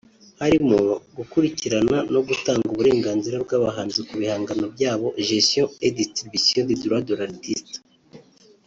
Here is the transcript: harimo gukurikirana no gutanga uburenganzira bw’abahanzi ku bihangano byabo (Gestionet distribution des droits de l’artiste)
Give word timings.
harimo 0.41 0.77
gukurikirana 1.17 1.97
no 2.13 2.21
gutanga 2.27 2.65
uburenganzira 2.73 3.35
bw’abahanzi 3.45 3.99
ku 4.07 4.13
bihangano 4.21 4.65
byabo 4.75 5.07
(Gestionet 5.27 5.93
distribution 6.01 6.63
des 6.69 6.79
droits 6.83 7.07
de 7.09 7.13
l’artiste) 7.19 7.75